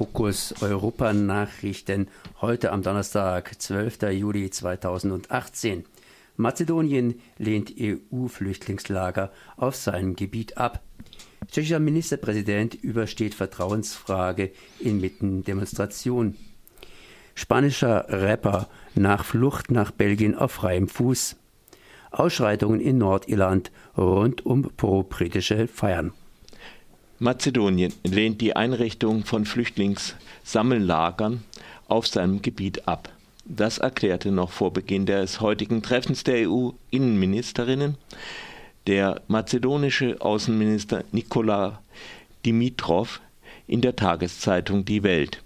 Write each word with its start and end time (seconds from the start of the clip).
Fokus 0.00 0.54
Europa 0.62 1.12
Nachrichten 1.12 2.08
heute 2.40 2.72
am 2.72 2.80
Donnerstag, 2.80 3.60
12. 3.60 4.10
Juli 4.12 4.48
2018. 4.48 5.84
Mazedonien 6.38 7.20
lehnt 7.36 7.74
EU-Flüchtlingslager 7.78 9.30
auf 9.58 9.76
seinem 9.76 10.16
Gebiet 10.16 10.56
ab. 10.56 10.80
Tschechischer 11.50 11.80
Ministerpräsident 11.80 12.76
übersteht 12.76 13.34
Vertrauensfrage 13.34 14.52
inmitten 14.78 15.44
Demonstration. 15.44 16.34
Spanischer 17.34 18.06
Rapper 18.08 18.70
nach 18.94 19.26
Flucht 19.26 19.70
nach 19.70 19.90
Belgien 19.90 20.34
auf 20.34 20.52
freiem 20.52 20.88
Fuß. 20.88 21.36
Ausschreitungen 22.10 22.80
in 22.80 22.96
Nordirland 22.96 23.70
rund 23.98 24.46
um 24.46 24.62
pro-britische 24.78 25.68
Feiern. 25.68 26.14
Mazedonien 27.22 27.92
lehnt 28.02 28.40
die 28.40 28.56
Einrichtung 28.56 29.26
von 29.26 29.44
Flüchtlingssammellagern 29.44 31.44
auf 31.86 32.06
seinem 32.06 32.40
Gebiet 32.40 32.88
ab. 32.88 33.10
Das 33.44 33.76
erklärte 33.76 34.30
noch 34.30 34.50
vor 34.50 34.72
Beginn 34.72 35.04
des 35.04 35.42
heutigen 35.42 35.82
Treffens 35.82 36.24
der 36.24 36.48
EU-Innenministerinnen 36.48 37.98
der 38.86 39.20
mazedonische 39.28 40.18
Außenminister 40.22 41.04
Nikola 41.12 41.82
Dimitrov 42.46 43.20
in 43.66 43.82
der 43.82 43.96
Tageszeitung 43.96 44.86
Die 44.86 45.02
Welt. 45.02 45.42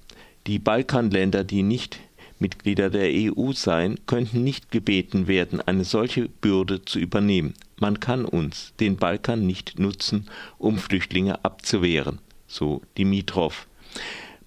Die 0.46 0.60
Balkanländer, 0.60 1.42
die 1.42 1.64
nicht 1.64 1.98
Mitglieder 2.44 2.90
der 2.90 3.08
EU 3.10 3.52
seien, 3.52 4.00
könnten 4.04 4.44
nicht 4.44 4.70
gebeten 4.70 5.28
werden, 5.28 5.62
eine 5.62 5.84
solche 5.84 6.28
Bürde 6.28 6.84
zu 6.84 6.98
übernehmen. 6.98 7.54
Man 7.80 8.00
kann 8.00 8.26
uns, 8.26 8.74
den 8.78 8.96
Balkan, 8.96 9.46
nicht 9.46 9.78
nutzen, 9.78 10.28
um 10.58 10.76
Flüchtlinge 10.76 11.42
abzuwehren, 11.42 12.18
so 12.46 12.82
Dimitrov. 12.98 13.66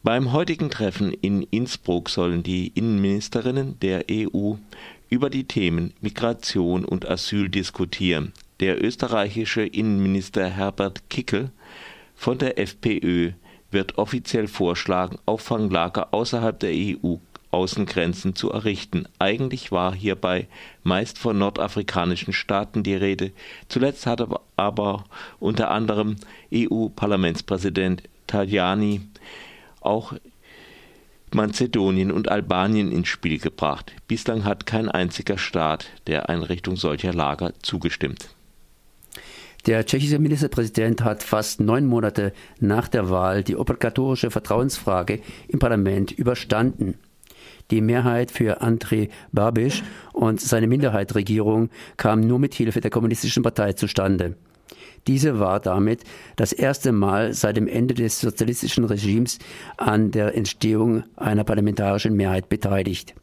Beim 0.04 0.32
heutigen 0.32 0.70
Treffen 0.70 1.12
in 1.12 1.42
Innsbruck 1.42 2.10
sollen 2.10 2.44
die 2.44 2.68
Innenministerinnen 2.68 3.80
der 3.80 4.06
EU 4.12 4.54
über 5.10 5.32
die 5.32 5.46
Themen 5.46 5.92
Migration 6.00 6.86
und 6.86 7.10
Asyl 7.10 7.50
diskutieren. 7.50 8.32
Der 8.60 8.80
österreichische 8.84 9.64
Innenminister 9.64 10.48
Herbert 10.48 11.10
Kickel 11.10 11.50
von 12.14 12.38
der 12.38 12.60
FPÖ 12.60 13.32
wird 13.72 13.98
offiziell 13.98 14.48
vorschlagen, 14.48 15.18
Auffanglager 15.26 16.14
außerhalb 16.14 16.60
der 16.60 16.74
EU 16.74 17.16
Außengrenzen 17.52 18.36
zu 18.36 18.52
errichten. 18.52 19.08
Eigentlich 19.20 19.72
war 19.72 19.94
hierbei 19.94 20.48
meist 20.84 21.18
von 21.18 21.38
nordafrikanischen 21.38 22.34
Staaten 22.34 22.84
die 22.84 22.96
Rede. 22.96 23.32
Zuletzt 23.70 24.06
hat 24.06 24.28
aber 24.56 25.06
unter 25.40 25.72
anderem 25.72 26.18
EU-Parlamentspräsident 26.54 28.04
Tajani 28.28 29.02
auch 29.82 30.14
Mazedonien 31.34 32.12
und 32.12 32.30
Albanien 32.30 32.92
ins 32.92 33.08
Spiel 33.10 33.40
gebracht. 33.40 33.94
Bislang 34.08 34.46
hat 34.46 34.66
kein 34.66 34.90
einziger 34.90 35.38
Staat 35.38 35.88
der 36.08 36.30
Einrichtung 36.30 36.78
solcher 36.78 37.14
Lager 37.14 37.54
zugestimmt. 37.62 38.30
Der 39.66 39.86
tschechische 39.86 40.20
Ministerpräsident 40.20 41.04
hat 41.04 41.24
fast 41.24 41.60
neun 41.60 41.86
Monate 41.86 42.32
nach 42.62 42.88
der 42.88 43.10
Wahl 43.10 43.44
die 43.44 43.58
obligatorische 43.58 44.32
Vertrauensfrage 44.32 45.20
im 45.50 45.60
Parlament 45.60 46.12
überstanden. 46.12 46.98
Die 47.70 47.82
Mehrheit 47.82 48.32
für 48.32 48.62
Andrej 48.62 49.10
Babiš 49.32 49.84
und 50.14 50.40
seine 50.40 50.68
Minderheitsregierung 50.68 51.70
kam 51.98 52.22
nur 52.22 52.40
mit 52.40 52.54
Hilfe 52.54 52.80
der 52.82 52.92
Kommunistischen 52.92 53.44
Partei 53.44 53.74
zustande. 53.74 54.36
Diese 55.06 55.40
war 55.40 55.60
damit 55.60 56.04
das 56.36 56.52
erste 56.52 56.92
Mal 56.92 57.34
seit 57.34 57.58
dem 57.58 57.68
Ende 57.68 57.94
des 57.94 58.20
sozialistischen 58.20 58.84
Regimes 58.84 59.40
an 59.78 60.12
der 60.12 60.36
Entstehung 60.36 61.04
einer 61.16 61.44
parlamentarischen 61.44 62.16
Mehrheit 62.16 62.50
beteiligt. 62.50 63.16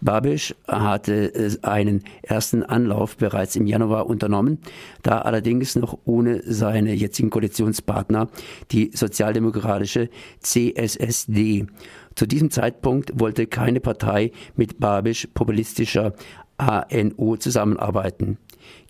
Babisch 0.00 0.54
hatte 0.66 1.58
einen 1.62 2.04
ersten 2.22 2.62
Anlauf 2.62 3.16
bereits 3.16 3.56
im 3.56 3.66
Januar 3.66 4.06
unternommen, 4.06 4.58
da 5.02 5.18
allerdings 5.20 5.74
noch 5.74 5.98
ohne 6.04 6.42
seine 6.44 6.94
jetzigen 6.94 7.30
Koalitionspartner, 7.30 8.28
die 8.70 8.90
sozialdemokratische 8.94 10.08
CSSD. 10.40 11.66
Zu 12.14 12.26
diesem 12.26 12.50
Zeitpunkt 12.50 13.18
wollte 13.18 13.46
keine 13.46 13.80
Partei 13.80 14.32
mit 14.56 14.78
Babisch 14.78 15.28
populistischer 15.34 16.14
ANO 16.58 17.36
zusammenarbeiten. 17.36 18.38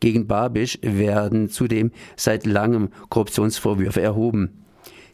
Gegen 0.00 0.26
Babisch 0.26 0.78
werden 0.82 1.48
zudem 1.48 1.90
seit 2.16 2.46
langem 2.46 2.88
Korruptionsvorwürfe 3.08 4.00
erhoben. 4.00 4.64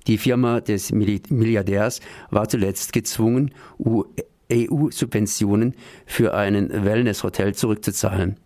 Die 0.06 0.19
Firma 0.19 0.61
des 0.61 0.93
Milliardärs 0.93 2.00
war 2.31 2.49
zuletzt 2.49 2.93
gezwungen, 2.93 3.53
EU-Subventionen 4.53 5.75
für 6.06 6.34
ein 6.34 6.84
Wellness-Hotel 6.84 7.55
zurückzuzahlen. 7.55 8.37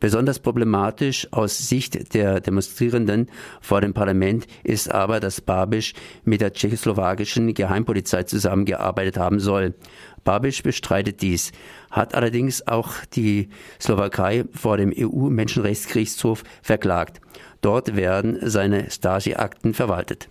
Besonders 0.00 0.38
problematisch 0.38 1.26
aus 1.32 1.58
Sicht 1.58 2.14
der 2.14 2.40
Demonstrierenden 2.40 3.28
vor 3.60 3.80
dem 3.80 3.94
Parlament 3.94 4.46
ist 4.62 4.92
aber, 4.92 5.18
dass 5.18 5.40
Babiš 5.40 5.94
mit 6.24 6.40
der 6.40 6.52
tschechoslowakischen 6.52 7.52
Geheimpolizei 7.52 8.22
zusammengearbeitet 8.22 9.16
haben 9.16 9.40
soll. 9.40 9.74
Babiš 10.22 10.62
bestreitet 10.62 11.20
dies, 11.20 11.50
hat 11.90 12.14
allerdings 12.14 12.66
auch 12.68 12.92
die 13.12 13.48
Slowakei 13.80 14.44
vor 14.52 14.76
dem 14.76 14.92
EU-Menschenrechtsgerichtshof 14.96 16.44
verklagt. 16.62 17.20
Dort 17.60 17.96
werden 17.96 18.38
seine 18.42 18.90
Stasi-Akten 18.90 19.74
verwaltet. 19.74 20.28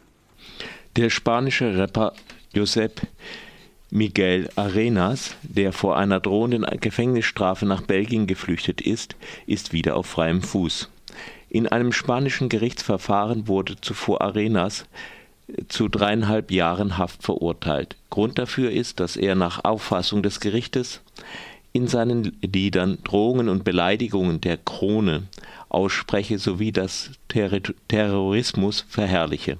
Der 0.96 1.10
spanische 1.10 1.78
Rapper 1.78 2.14
Josep 2.54 3.02
Miguel 3.90 4.50
Arenas, 4.56 5.36
der 5.44 5.72
vor 5.72 5.98
einer 5.98 6.20
drohenden 6.20 6.66
Gefängnisstrafe 6.82 7.66
nach 7.66 7.82
Belgien 7.82 8.28
geflüchtet 8.28 8.82
ist, 8.82 9.16
ist 9.46 9.72
wieder 9.72 9.96
auf 9.96 10.08
freiem 10.08 10.42
Fuß. 10.42 10.90
In 11.50 11.68
einem 11.68 11.94
spanischen 11.94 12.50
Gerichtsverfahren 12.50 13.48
wurde 13.48 13.80
zuvor 13.80 14.22
Arenas 14.22 14.86
zu 15.70 15.88
dreieinhalb 15.88 16.52
Jahren 16.52 16.98
Haft 16.98 17.24
verurteilt. 17.24 17.96
Grund 18.10 18.38
dafür 18.38 18.72
ist, 18.72 19.00
dass 19.00 19.16
er 19.16 19.36
nach 19.36 19.64
Auffassung 19.64 20.22
des 20.22 20.42
Gerichtes 20.42 21.02
in 21.72 21.88
seinen 21.88 22.38
Liedern 22.42 22.98
Drohungen 23.04 23.48
und 23.48 23.64
Beleidigungen 23.64 24.42
der 24.42 24.58
Krone 24.58 25.24
ausspreche 25.70 26.40
sowie 26.40 26.72
das 26.72 27.12
Ter 27.30 27.62
Terrorismus 27.88 28.86
verherrliche. 28.90 29.58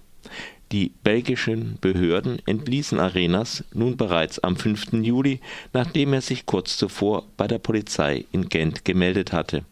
Die 0.74 0.92
belgischen 1.02 1.78
Behörden 1.80 2.40
entließen 2.46 3.00
Arenas 3.00 3.64
nun 3.74 3.96
bereits 3.96 4.40
am 4.40 4.58
5. 4.58 4.94
Juli, 5.02 5.40
nachdem 5.72 6.12
er 6.12 6.22
sich 6.22 6.46
kurz 6.46 6.76
zuvor 6.76 7.24
bei 7.38 7.48
der 7.48 7.60
Polizei 7.60 8.26
in 8.34 8.50
Gent 8.50 8.84
gemeldet 8.84 9.32
hatte. 9.32 9.64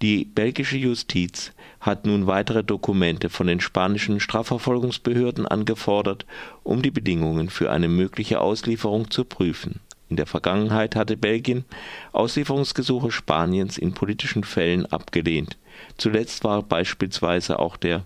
Die 0.00 0.24
belgische 0.24 0.78
Justiz 0.78 1.52
hat 1.80 2.06
nun 2.06 2.26
weitere 2.26 2.64
Dokumente 2.64 3.28
von 3.28 3.46
den 3.46 3.60
spanischen 3.60 4.20
Strafverfolgungsbehörden 4.20 5.46
angefordert, 5.46 6.24
um 6.62 6.80
die 6.80 6.90
Bedingungen 6.90 7.50
für 7.50 7.70
eine 7.70 7.88
mögliche 7.88 8.40
Auslieferung 8.40 9.10
zu 9.10 9.24
prüfen. 9.24 9.80
In 10.08 10.16
der 10.16 10.26
Vergangenheit 10.26 10.94
hatte 10.96 11.16
Belgien 11.16 11.64
Auslieferungsgesuche 12.12 13.10
Spaniens 13.10 13.76
in 13.76 13.92
politischen 13.92 14.44
Fällen 14.44 14.86
abgelehnt 14.86 15.56
Zuletzt 15.96 16.44
war 16.44 16.62
beispielsweise 16.62 17.58
auch 17.58 17.76
der 17.76 18.04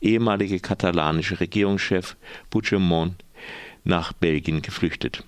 ehemalige 0.00 0.60
katalanische 0.60 1.40
Regierungschef 1.40 2.16
Puigdemont 2.50 3.14
nach 3.84 4.12
Belgien 4.12 4.62
geflüchtet. 4.62 5.24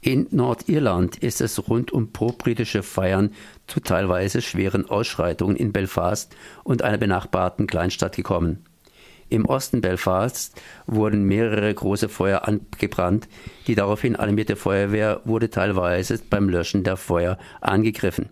In 0.00 0.26
Nordirland 0.30 1.16
ist 1.16 1.40
es 1.40 1.66
rund 1.68 1.90
um 1.90 2.12
pro-britische 2.12 2.82
Feiern 2.82 3.32
zu 3.66 3.80
teilweise 3.80 4.42
schweren 4.42 4.88
Ausschreitungen 4.88 5.56
in 5.56 5.72
Belfast 5.72 6.36
und 6.62 6.82
einer 6.82 6.98
benachbarten 6.98 7.66
Kleinstadt 7.66 8.14
gekommen. 8.14 8.64
Im 9.34 9.46
Osten 9.46 9.80
Belfast 9.80 10.54
wurden 10.86 11.24
mehrere 11.24 11.74
große 11.74 12.08
Feuer 12.08 12.46
angebrannt. 12.46 13.26
Die 13.66 13.74
daraufhin 13.74 14.14
alarmierte 14.14 14.54
Feuerwehr 14.54 15.22
wurde 15.24 15.50
teilweise 15.50 16.20
beim 16.30 16.48
Löschen 16.48 16.84
der 16.84 16.96
Feuer 16.96 17.36
angegriffen. 17.60 18.28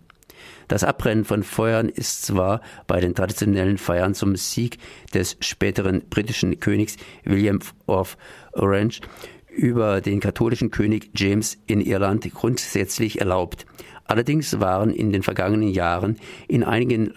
Das 0.69 0.85
Abbrennen 0.85 1.25
von 1.25 1.43
Feuern 1.43 1.89
ist 1.89 2.25
zwar 2.25 2.61
bei 2.87 3.01
den 3.01 3.15
traditionellen 3.15 3.77
Feiern 3.77 4.13
zum 4.13 4.37
Sieg 4.37 4.77
des 5.13 5.35
späteren 5.41 6.03
britischen 6.09 6.61
Königs 6.61 6.95
William 7.25 7.59
of 7.85 8.15
Orange 8.53 9.01
über 9.49 9.99
den 9.99 10.21
katholischen 10.21 10.71
König 10.71 11.11
James 11.15 11.57
in 11.67 11.81
Irland 11.81 12.33
grundsätzlich 12.33 13.19
erlaubt. 13.19 13.65
Allerdings 14.05 14.59
waren 14.59 14.91
in 14.91 15.11
den 15.11 15.23
vergangenen 15.23 15.69
Jahren 15.69 16.17
in 16.47 16.63
einigen 16.63 17.11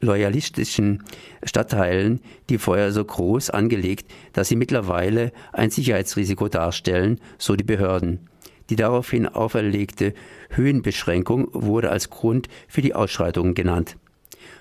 loyalistischen 0.00 1.04
Stadtteilen 1.44 2.20
die 2.48 2.58
Feuer 2.58 2.92
so 2.92 3.04
groß 3.04 3.50
angelegt, 3.50 4.10
dass 4.32 4.48
sie 4.48 4.56
mittlerweile 4.56 5.32
ein 5.52 5.70
Sicherheitsrisiko 5.70 6.48
darstellen, 6.48 7.20
so 7.38 7.56
die 7.56 7.64
Behörden. 7.64 8.28
Die 8.70 8.76
daraufhin 8.76 9.26
auferlegte 9.26 10.14
Höhenbeschränkung 10.50 11.48
wurde 11.52 11.90
als 11.90 12.08
Grund 12.08 12.48
für 12.68 12.82
die 12.82 12.94
Ausschreitungen 12.94 13.54
genannt. 13.54 13.96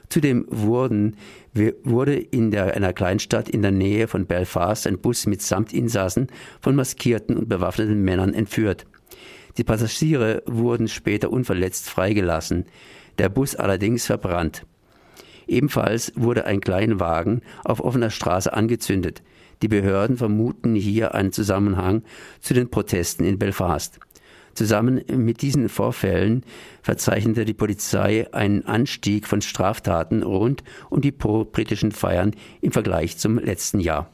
Zudem 0.09 0.47
wurden, 0.50 1.18
wurde 1.83 2.15
in 2.15 2.50
der, 2.50 2.75
einer 2.75 2.94
Kleinstadt 2.94 3.47
in 3.47 3.62
der 3.62 3.71
Nähe 3.71 4.07
von 4.07 4.25
Belfast 4.25 4.88
ein 4.88 5.00
Bus 5.00 5.27
mit 5.27 5.44
Samtinsassen 5.44 6.27
von 6.59 6.75
maskierten 6.75 7.38
und 7.38 7.47
bewaffneten 7.47 8.01
Männern 8.01 8.33
entführt. 8.33 8.88
Die 9.57 9.63
Passagiere 9.63 10.42
wurden 10.47 10.88
später 10.88 11.31
unverletzt 11.31 11.89
freigelassen, 11.89 12.65
der 13.19 13.30
Bus 13.30 13.56
allerdings 13.56 14.07
verbrannt. 14.07 14.65
Ebenfalls 15.50 16.13
wurde 16.16 16.46
ein 16.46 16.62
Kleinwagen 16.62 17.42
auf 17.63 17.84
offener 17.84 18.12
Straße 18.12 18.54
angezündet. 18.54 19.24
Die 19.63 19.68
Behörden 19.68 20.16
vermuten 20.16 20.75
hier 20.75 21.16
einen 21.16 21.31
Zusammenhang 21.31 22.04
zu 22.40 22.54
den 22.54 22.69
Protesten 22.69 23.25
in 23.25 23.40
Belfast. 23.40 24.00
Zusammen 24.54 25.01
mit 25.12 25.42
diesen 25.42 25.68
Vorfällen 25.68 26.44
verzeichnete 26.84 27.46
die 27.46 27.54
Polizei 27.54 28.31
einen 28.31 28.66
Anstieg 28.66 29.25
von 29.25 29.42
Straftaten 29.42 30.22
rund 30.22 30.63
um 30.90 31.01
die 31.01 31.12
pro-britischen 31.12 31.92
Feiern 31.92 32.36
im 32.62 32.72
Vergleich 32.72 33.18
zum 33.18 33.40
letzten 33.40 33.80
Jahr. 33.80 34.10